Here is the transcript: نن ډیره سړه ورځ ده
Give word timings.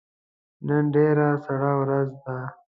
نن 0.67 0.83
ډیره 0.95 1.27
سړه 1.45 1.71
ورځ 1.81 2.09
ده 2.23 2.37